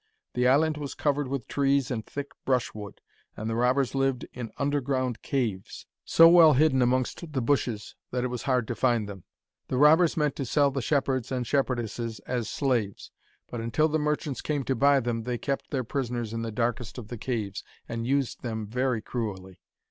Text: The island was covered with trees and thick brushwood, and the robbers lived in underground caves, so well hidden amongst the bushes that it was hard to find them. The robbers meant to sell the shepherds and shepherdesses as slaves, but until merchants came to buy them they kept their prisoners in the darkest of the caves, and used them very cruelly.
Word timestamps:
The 0.33 0.47
island 0.47 0.77
was 0.77 0.95
covered 0.95 1.27
with 1.27 1.47
trees 1.47 1.91
and 1.91 2.03
thick 2.03 2.31
brushwood, 2.43 3.01
and 3.37 3.47
the 3.47 3.53
robbers 3.55 3.93
lived 3.93 4.25
in 4.33 4.49
underground 4.57 5.21
caves, 5.21 5.85
so 6.03 6.27
well 6.27 6.53
hidden 6.53 6.81
amongst 6.81 7.33
the 7.33 7.39
bushes 7.39 7.93
that 8.09 8.23
it 8.23 8.29
was 8.29 8.41
hard 8.41 8.67
to 8.69 8.75
find 8.75 9.07
them. 9.07 9.25
The 9.67 9.77
robbers 9.77 10.17
meant 10.17 10.35
to 10.37 10.43
sell 10.45 10.71
the 10.71 10.81
shepherds 10.81 11.31
and 11.31 11.45
shepherdesses 11.45 12.19
as 12.25 12.49
slaves, 12.49 13.11
but 13.47 13.61
until 13.61 13.89
merchants 13.89 14.41
came 14.41 14.63
to 14.63 14.75
buy 14.75 15.01
them 15.01 15.21
they 15.21 15.37
kept 15.37 15.69
their 15.69 15.83
prisoners 15.83 16.33
in 16.33 16.41
the 16.41 16.51
darkest 16.51 16.97
of 16.97 17.09
the 17.09 17.17
caves, 17.19 17.63
and 17.87 18.07
used 18.07 18.41
them 18.41 18.65
very 18.65 19.03
cruelly. 19.03 19.59